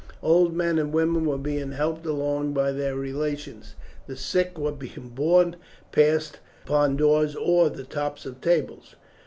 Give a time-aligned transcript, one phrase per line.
[0.23, 3.75] Old men and women were being helped along by their relations.
[4.07, 5.57] The sick were being borne
[5.91, 8.95] past upon doors or the tops of tables.